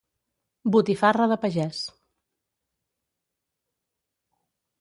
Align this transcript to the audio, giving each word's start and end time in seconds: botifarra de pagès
botifarra 0.75 1.27
de 1.33 1.37
pagès 1.43 1.83